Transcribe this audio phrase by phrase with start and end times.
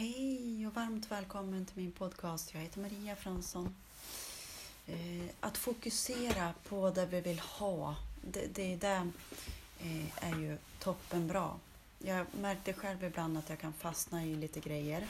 [0.00, 2.54] Hej och varmt välkommen till min podcast.
[2.54, 3.74] Jag heter Maria Fransson.
[4.86, 9.10] Eh, att fokusera på det vi vill ha, det, det, det
[9.80, 11.50] eh, är ju toppenbra.
[11.98, 15.06] Jag märkte själv ibland att jag kan fastna i lite grejer.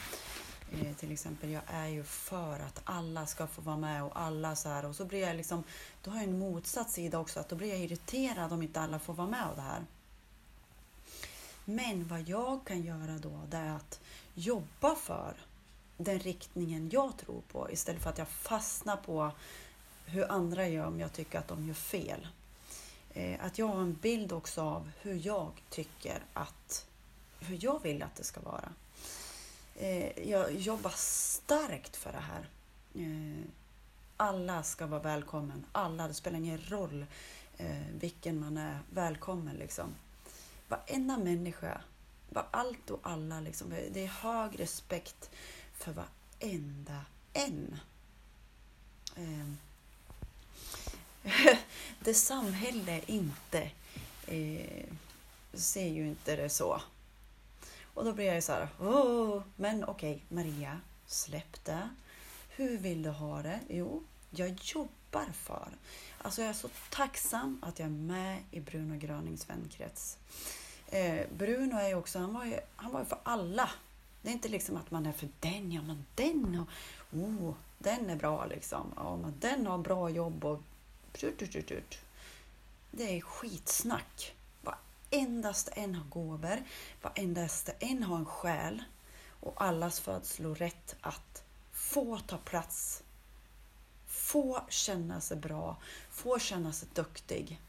[0.72, 4.56] Eh, till exempel, jag är ju för att alla ska få vara med och alla
[4.56, 4.84] så här.
[4.84, 5.64] Och så blir jag liksom,
[6.02, 8.98] då har jag en motsatt sida också, att då blir jag irriterad om inte alla
[8.98, 9.84] får vara med och det här.
[11.64, 14.00] Men vad jag kan göra då, det är att
[14.38, 15.34] jobba för
[15.96, 19.30] den riktningen jag tror på istället för att jag fastnar på
[20.06, 22.28] hur andra gör om jag tycker att de gör fel.
[23.14, 26.86] Eh, att jag har en bild också av hur jag tycker att,
[27.40, 28.72] hur jag vill att det ska vara.
[29.76, 32.48] Eh, jag jobbar starkt för det här.
[32.94, 33.44] Eh,
[34.16, 35.64] alla ska vara välkommen.
[35.72, 37.06] Alla, det spelar ingen roll
[38.00, 39.94] vilken man är, välkommen liksom.
[40.68, 41.80] Varenda människa
[42.28, 43.40] vad allt och alla.
[43.40, 45.30] Liksom, det är hög respekt
[45.72, 47.78] för varenda en.
[49.16, 49.58] Ehm.
[52.00, 53.70] Det samhälle inte
[54.26, 54.86] eh,
[55.52, 56.80] ser ju inte det så.
[57.94, 61.88] Och då blir jag ju så här, oh, men okej okay, Maria, släpp det.
[62.48, 63.60] Hur vill du ha det?
[63.68, 65.68] Jo, jag jobbar för.
[66.18, 70.18] Alltså jag är så tacksam att jag är med i Bruno Grönings vänkrets.
[70.90, 73.70] Eh, Bruno är ju också, han var ju, han var ju för alla.
[74.22, 78.10] Det är inte liksom att man är för den, ja men den och oh, den
[78.10, 78.92] är bra liksom.
[78.96, 80.62] Ja, men den har bra jobb och
[82.90, 84.34] det är skitsnack.
[84.62, 86.62] Varendast en har gåvor,
[87.02, 88.82] varendast en har en själ
[89.40, 91.42] och allas födslorätt att
[91.72, 93.02] få ta plats,
[94.06, 95.76] få känna sig bra,
[96.10, 97.60] få känna sig duktig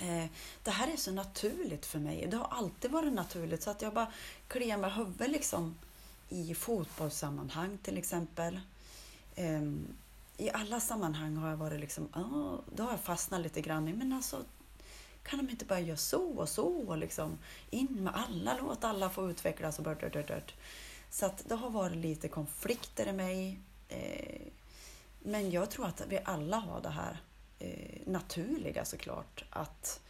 [0.00, 0.26] Eh,
[0.62, 2.26] det här är så naturligt för mig.
[2.30, 4.12] Det har alltid varit naturligt så att jag bara
[4.48, 5.74] kliar mig huvudet liksom
[6.28, 8.60] i fotbollssammanhang till exempel.
[9.36, 9.86] Ehm,
[10.36, 13.92] I alla sammanhang har jag varit liksom, oh, då har jag fastnat lite grann i,
[13.92, 14.44] men alltså
[15.22, 17.38] kan de inte bara göra så och så och liksom
[17.70, 20.54] in med alla, låt alla få utvecklas och bört, bört, bört.
[21.10, 23.58] Så att det har varit lite konflikter i mig.
[23.88, 24.40] Eh,
[25.22, 27.20] men jag tror att vi alla har det här
[27.58, 29.44] eh, naturliga såklart.
[29.50, 30.00] Att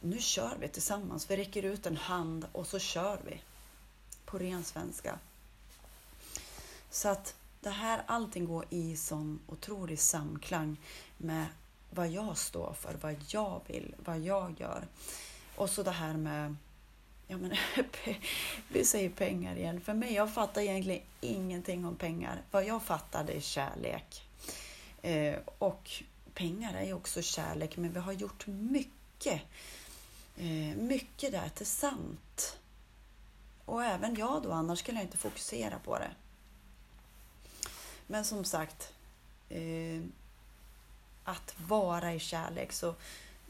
[0.00, 1.30] nu kör vi tillsammans.
[1.30, 3.40] Vi räcker ut en hand och så kör vi.
[4.24, 5.18] På ren svenska.
[6.90, 10.76] Så att det här, allting går i sån otrolig samklang
[11.16, 11.46] med
[11.90, 14.86] vad jag står för, vad jag vill, vad jag gör.
[15.56, 16.56] Och så det här med,
[17.26, 17.54] ja men
[18.68, 19.80] vi säger pengar igen.
[19.80, 22.42] För mig, jag fattar egentligen ingenting om pengar.
[22.50, 24.22] Vad jag fattar det är kärlek.
[25.02, 26.02] Eh, och
[26.38, 29.42] pengar är ju också kärlek, men vi har gjort mycket.
[30.36, 32.58] Eh, mycket där till sant.
[33.64, 36.10] Och även jag då, annars skulle jag inte fokusera på det.
[38.06, 38.92] Men som sagt,
[39.48, 40.02] eh,
[41.24, 42.94] att vara i kärlek, så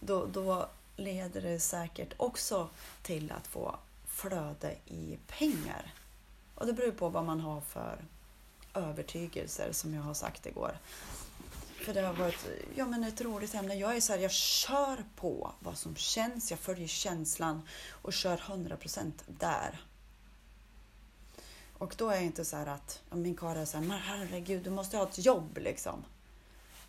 [0.01, 2.69] då, då leder det säkert också
[3.03, 3.77] till att få
[4.07, 5.95] flöde i pengar.
[6.55, 8.05] Och det beror på vad man har för
[8.75, 10.79] övertygelser, som jag har sagt igår.
[11.89, 13.75] För det har varit ja, men ett roligt ämne.
[13.75, 18.37] Jag är så här, jag kör på vad som känns, jag följer känslan och kör
[18.37, 19.81] 100% där.
[21.79, 24.63] Och då är jag inte så här att min karl är så här, men herregud,
[24.63, 26.05] du måste ha ett jobb liksom.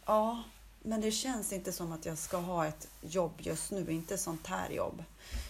[0.05, 0.43] Ja,
[0.83, 4.47] men det känns inte som att jag ska ha ett jobb just nu, inte sånt
[4.47, 5.03] här jobb.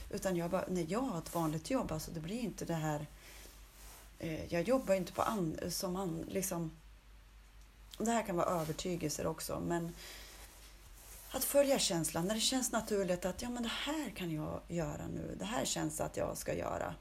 [0.10, 3.06] Utan jag bara, när jag har ett vanligt jobb, alltså det blir inte det här...
[4.20, 6.72] Eh, jag jobbar inte på an, som an, liksom
[8.06, 9.96] det här kan vara övertygelser också, men
[11.32, 15.08] att följa känslan, när det känns naturligt att ja, men det här kan jag göra
[15.08, 16.96] nu, det här känns att jag ska göra.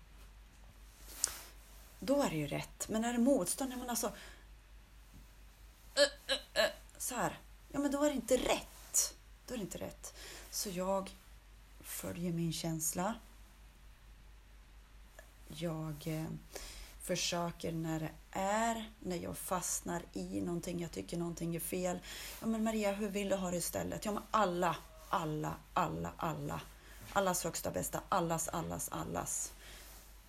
[2.00, 2.88] Då är det ju rätt.
[2.88, 4.12] Men är det motstånd, men alltså...
[6.98, 7.38] Så här,
[7.72, 9.14] ja men då är det inte rätt.
[9.46, 10.14] Då är det inte rätt.
[10.50, 11.10] Så jag
[11.80, 13.14] följer min känsla.
[15.48, 16.26] Jag eh,
[17.08, 21.98] försöker när det är, när jag fastnar i någonting, jag tycker någonting är fel.
[22.40, 24.04] Ja men Maria, hur vill du ha det istället?
[24.04, 24.76] Ja men alla,
[25.08, 26.60] alla, alla, alla.
[27.12, 29.52] Allas högsta bästa, allas, allas, allas.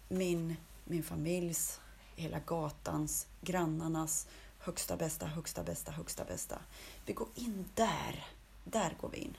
[0.07, 0.55] Min,
[0.85, 1.79] min familjs,
[2.15, 4.27] hela gatans, grannarnas
[4.59, 6.59] högsta bästa, högsta bästa, högsta bästa.
[7.05, 8.27] Vi går in där.
[8.63, 9.37] Där går vi in.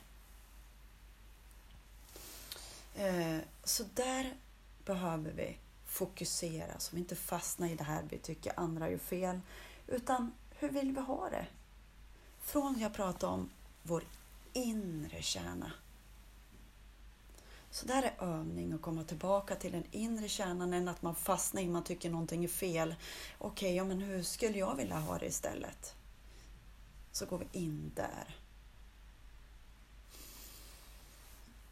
[2.95, 4.35] Eh, så där
[4.85, 5.59] behöver vi
[5.91, 9.41] fokusera, så vi inte fastnar i det här vi tycker andra gör fel.
[9.87, 11.47] Utan hur vill vi ha det?
[12.41, 13.51] Från jag pratade om
[13.83, 14.05] vår
[14.53, 15.73] inre kärna.
[17.71, 21.63] Så där är övning att komma tillbaka till den inre kärnan än att man fastnar
[21.63, 22.95] i man tycker någonting är fel.
[23.39, 25.95] Okej, okay, ja men hur skulle jag vilja ha det istället?
[27.13, 28.37] Så går vi in där.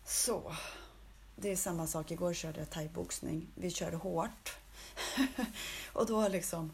[0.04, 0.52] Så.
[1.40, 2.10] Det är samma sak.
[2.10, 3.46] Igår körde jag thaiboxning.
[3.54, 4.56] Vi körde hårt.
[5.92, 6.72] och då liksom,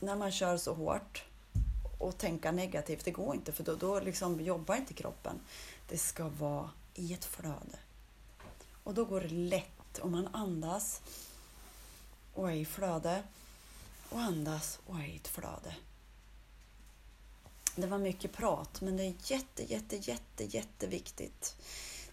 [0.00, 1.24] när man kör så hårt
[1.98, 5.40] och tänka negativt, det går inte för då, då liksom jobbar inte kroppen.
[5.88, 7.78] Det ska vara i ett flöde.
[8.84, 11.02] Och då går det lätt om man andas
[12.34, 13.22] och är i flöde
[14.08, 15.76] och andas och är i ett flöde.
[17.76, 21.56] Det var mycket prat, men det är jätte, jätte, jätte, jätteviktigt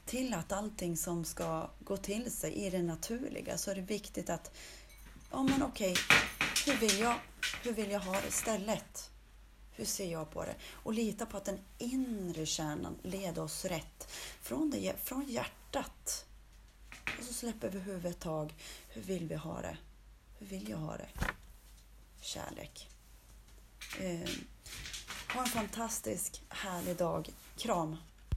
[0.07, 4.29] till att allting som ska gå till sig i det naturliga så är det viktigt
[4.29, 4.51] att,
[5.31, 5.95] ja men okej,
[6.65, 7.15] hur, vill jag,
[7.63, 9.11] hur vill jag ha det istället?
[9.71, 10.55] Hur ser jag på det?
[10.71, 14.11] Och lita på att den inre kärnan leder oss rätt
[14.41, 16.25] från, det, från hjärtat.
[17.19, 18.53] Och så släpper vi huvudet ett tag.
[18.89, 19.77] Hur vill vi ha det?
[20.39, 21.09] Hur vill jag ha det?
[22.21, 22.89] Kärlek.
[23.99, 24.29] Eh,
[25.33, 27.29] ha en fantastisk, härlig dag.
[27.57, 27.97] Kram!